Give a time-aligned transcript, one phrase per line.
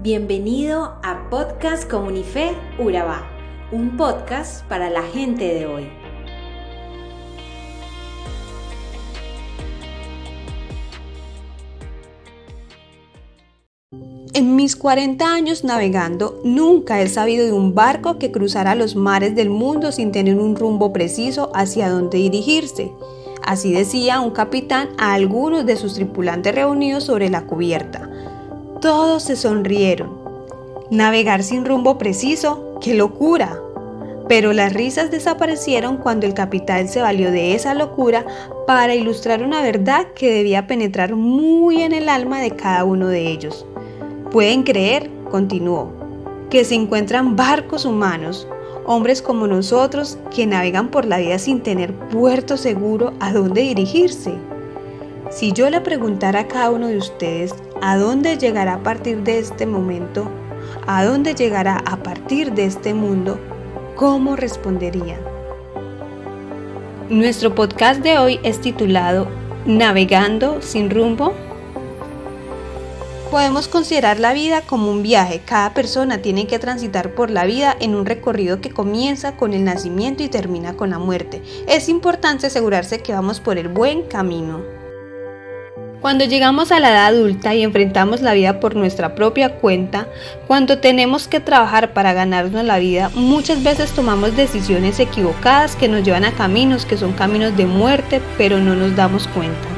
[0.00, 3.28] Bienvenido a Podcast Comunife Urabá,
[3.72, 5.88] un podcast para la gente de hoy.
[14.34, 19.34] En mis 40 años navegando, nunca he sabido de un barco que cruzara los mares
[19.34, 22.92] del mundo sin tener un rumbo preciso hacia dónde dirigirse.
[23.44, 28.08] Así decía un capitán a algunos de sus tripulantes reunidos sobre la cubierta.
[28.80, 30.10] Todos se sonrieron.
[30.88, 33.60] Navegar sin rumbo preciso, ¡qué locura!
[34.28, 38.24] Pero las risas desaparecieron cuando el capitán se valió de esa locura
[38.68, 43.26] para ilustrar una verdad que debía penetrar muy en el alma de cada uno de
[43.26, 43.66] ellos.
[44.30, 45.90] Pueden creer, continuó,
[46.48, 48.46] que se encuentran barcos humanos,
[48.86, 54.34] hombres como nosotros que navegan por la vida sin tener puerto seguro a dónde dirigirse.
[55.30, 59.38] Si yo le preguntara a cada uno de ustedes a dónde llegará a partir de
[59.38, 60.28] este momento,
[60.86, 63.38] a dónde llegará a partir de este mundo,
[63.96, 65.20] ¿cómo responderían?
[67.08, 69.28] Nuestro podcast de hoy es titulado
[69.64, 71.32] Navegando sin rumbo.
[73.30, 75.42] Podemos considerar la vida como un viaje.
[75.44, 79.64] Cada persona tiene que transitar por la vida en un recorrido que comienza con el
[79.64, 81.42] nacimiento y termina con la muerte.
[81.66, 84.77] Es importante asegurarse que vamos por el buen camino.
[86.00, 90.06] Cuando llegamos a la edad adulta y enfrentamos la vida por nuestra propia cuenta,
[90.46, 96.04] cuando tenemos que trabajar para ganarnos la vida, muchas veces tomamos decisiones equivocadas que nos
[96.04, 99.68] llevan a caminos que son caminos de muerte, pero no nos damos cuenta.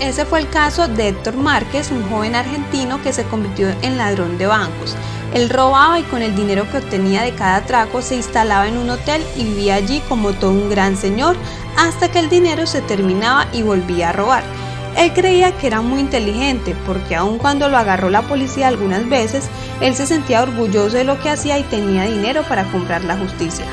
[0.00, 4.38] Ese fue el caso de Héctor Márquez, un joven argentino que se convirtió en ladrón
[4.38, 4.96] de bancos.
[5.32, 8.90] Él robaba y con el dinero que obtenía de cada atraco se instalaba en un
[8.90, 11.36] hotel y vivía allí como todo un gran señor
[11.76, 14.61] hasta que el dinero se terminaba y volvía a robar.
[14.96, 19.48] Él creía que era muy inteligente porque aun cuando lo agarró la policía algunas veces,
[19.80, 23.64] él se sentía orgulloso de lo que hacía y tenía dinero para comprar la justicia.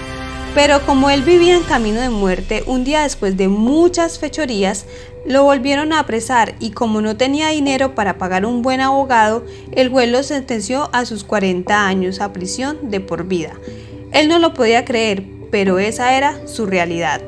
[0.55, 4.85] Pero como él vivía en camino de muerte, un día después de muchas fechorías,
[5.25, 9.89] lo volvieron a apresar y como no tenía dinero para pagar un buen abogado, el
[9.89, 13.53] juez lo sentenció a sus 40 años a prisión de por vida.
[14.11, 17.21] Él no lo podía creer, pero esa era su realidad.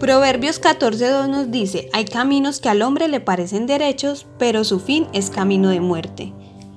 [0.00, 5.08] Proverbios 14.2 nos dice, hay caminos que al hombre le parecen derechos, pero su fin
[5.12, 6.32] es camino de muerte.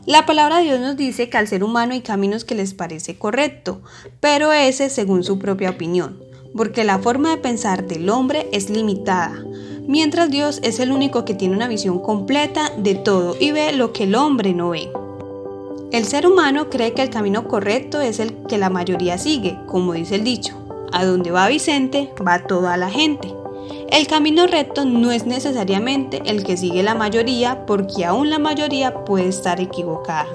[0.08, 3.20] La palabra de Dios nos dice que al ser humano hay caminos que les parece
[3.20, 3.82] correcto,
[4.20, 6.20] pero ese según su propia opinión,
[6.56, 9.46] porque la forma de pensar del hombre es limitada,
[9.88, 13.94] mientras Dios es el único que tiene una visión completa de todo y ve lo
[13.94, 14.90] que el hombre no ve.
[15.92, 19.94] El ser humano cree que el camino correcto es el que la mayoría sigue, como
[19.94, 20.61] dice el dicho,
[20.92, 23.34] a donde va Vicente, va toda la gente.
[23.90, 29.04] El camino recto no es necesariamente el que sigue la mayoría porque aún la mayoría
[29.06, 30.30] puede estar equivocada.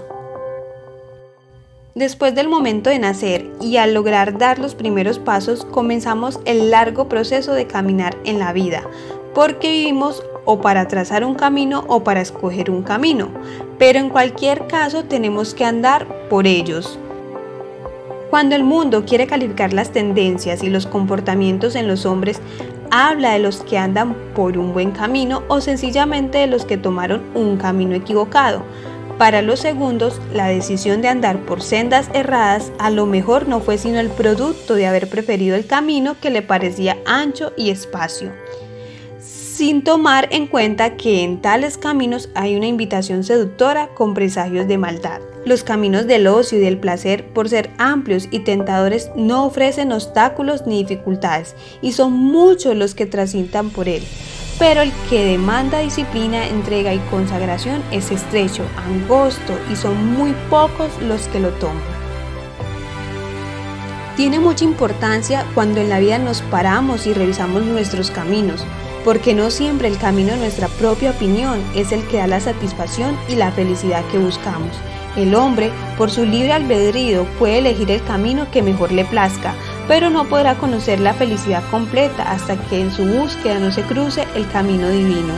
[1.95, 7.09] Después del momento de nacer y al lograr dar los primeros pasos comenzamos el largo
[7.09, 8.83] proceso de caminar en la vida,
[9.35, 13.31] porque vivimos o para trazar un camino o para escoger un camino,
[13.79, 16.99] pero en cualquier caso tenemos que andar por ellos,
[18.37, 22.39] cuando el mundo quiere calificar las tendencias y los comportamientos en los hombres,
[22.91, 27.23] habla de los que andan por un buen camino o sencillamente de los que tomaron
[27.35, 28.63] un camino equivocado.
[29.17, 33.79] Para los segundos, la decisión de andar por sendas erradas a lo mejor no fue
[33.79, 38.33] sino el producto de haber preferido el camino que le parecía ancho y espacio
[39.19, 44.77] sin tomar en cuenta que en tales caminos hay una invitación seductora con presagios de
[44.77, 45.23] maldad.
[45.47, 50.67] Los caminos del ocio y del placer, por ser amplios y tentadores, no ofrecen obstáculos
[50.67, 54.03] ni dificultades, y son muchos los que transitan por él.
[54.59, 60.91] Pero el que demanda disciplina, entrega y consagración es estrecho, angosto, y son muy pocos
[61.01, 61.81] los que lo toman.
[64.17, 68.65] Tiene mucha importancia cuando en la vida nos paramos y revisamos nuestros caminos,
[69.05, 73.17] porque no siempre el camino de nuestra propia opinión es el que da la satisfacción
[73.29, 74.73] y la felicidad que buscamos.
[75.17, 79.55] El hombre, por su libre albedrío, puede elegir el camino que mejor le plazca,
[79.89, 84.27] pero no podrá conocer la felicidad completa hasta que en su búsqueda no se cruce
[84.35, 85.33] el camino divino.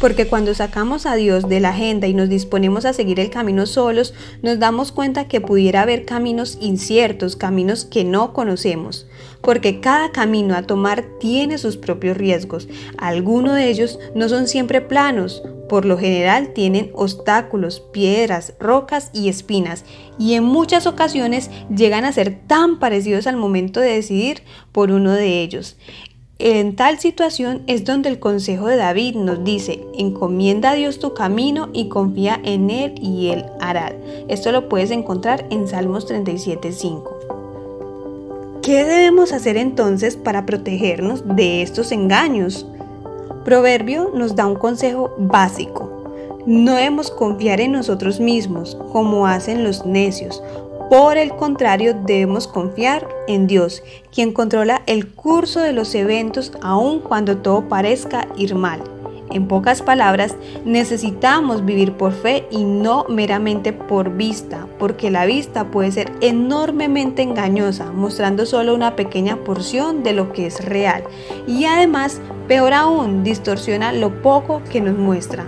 [0.00, 3.66] Porque cuando sacamos a Dios de la agenda y nos disponemos a seguir el camino
[3.66, 9.06] solos, nos damos cuenta que pudiera haber caminos inciertos, caminos que no conocemos
[9.40, 12.68] porque cada camino a tomar tiene sus propios riesgos.
[12.98, 19.28] Algunos de ellos no son siempre planos, por lo general tienen obstáculos, piedras, rocas y
[19.28, 19.84] espinas,
[20.18, 24.42] y en muchas ocasiones llegan a ser tan parecidos al momento de decidir
[24.72, 25.76] por uno de ellos.
[26.42, 31.12] En tal situación es donde el consejo de David nos dice, encomienda a Dios tu
[31.12, 33.92] camino y confía en Él y Él hará.
[34.26, 38.62] Esto lo puedes encontrar en Salmos 37.5.
[38.62, 42.66] ¿Qué debemos hacer entonces para protegernos de estos engaños?
[43.44, 46.40] Proverbio nos da un consejo básico.
[46.46, 50.42] No debemos confiar en nosotros mismos como hacen los necios,
[50.90, 53.80] por el contrario, debemos confiar en Dios,
[54.12, 58.82] quien controla el curso de los eventos aun cuando todo parezca ir mal.
[59.30, 60.34] En pocas palabras,
[60.64, 67.22] necesitamos vivir por fe y no meramente por vista, porque la vista puede ser enormemente
[67.22, 71.04] engañosa, mostrando solo una pequeña porción de lo que es real
[71.46, 75.46] y además, peor aún, distorsiona lo poco que nos muestra.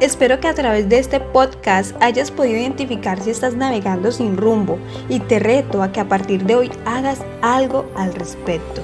[0.00, 4.78] Espero que a través de este podcast hayas podido identificar si estás navegando sin rumbo
[5.10, 8.80] y te reto a que a partir de hoy hagas algo al respecto.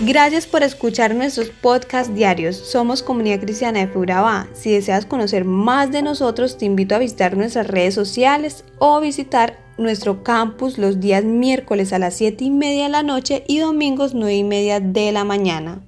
[0.00, 2.56] Gracias por escuchar nuestros podcasts diarios.
[2.56, 4.48] Somos Comunidad Cristiana de Furabá.
[4.54, 9.58] Si deseas conocer más de nosotros, te invito a visitar nuestras redes sociales o visitar
[9.76, 14.14] nuestro campus los días miércoles a las 7 y media de la noche y domingos
[14.14, 15.82] 9 y media de la mañana.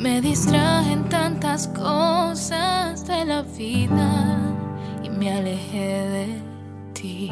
[0.00, 4.38] Me distraen tantas cosas de la vida
[5.02, 6.42] y me alejé de
[6.94, 7.30] ti.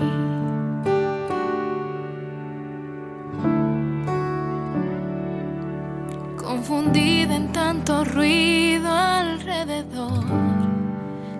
[6.36, 10.26] Confundida en tanto ruido alrededor,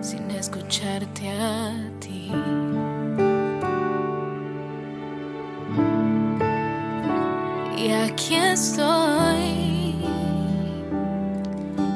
[0.01, 2.31] sin escucharte a ti.
[7.77, 9.28] Y aquí estoy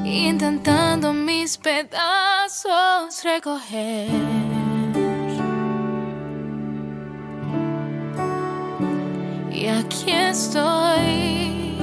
[0.04, 4.08] intentando mis pedazos recoger.
[9.50, 11.78] Y aquí estoy,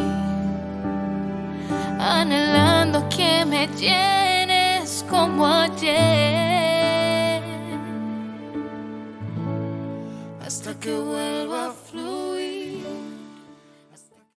[2.00, 7.42] anhelando que me llenes como ayer,
[10.46, 12.11] hasta que vuelva a fluir.